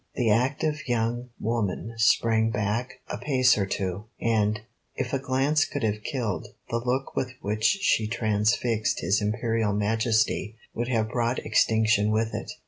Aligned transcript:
The 0.15 0.31
active 0.31 0.87
young 0.87 1.29
woman 1.39 1.93
sprang 1.97 2.49
back 2.49 3.01
a 3.07 3.19
pace 3.19 3.55
or 3.55 3.67
two, 3.67 4.05
and, 4.19 4.59
if 4.95 5.13
a 5.13 5.19
glance 5.19 5.63
could 5.63 5.83
have 5.83 6.01
killed, 6.01 6.47
the 6.71 6.79
look 6.83 7.15
with 7.15 7.33
which 7.41 7.63
she 7.83 8.07
transfixed 8.07 9.01
his 9.01 9.21
Imperial 9.21 9.73
Majesty 9.73 10.57
would 10.73 10.87
have 10.87 11.09
brought 11.11 11.45
extinction 11.45 12.09
with 12.09 12.33
it. 12.33 12.51